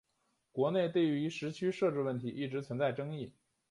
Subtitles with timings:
[0.51, 3.35] 国内对于时区设置问题一直存在争议。